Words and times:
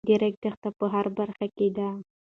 د 0.07 0.09
ریګ 0.21 0.35
دښتې 0.43 0.69
په 0.77 0.85
هره 0.93 1.11
برخه 1.19 1.45
کې 1.55 1.67
دي. 1.75 1.87